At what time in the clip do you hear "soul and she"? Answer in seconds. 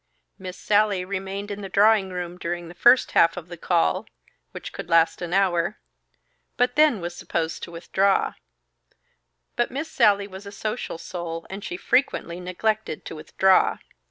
10.97-11.77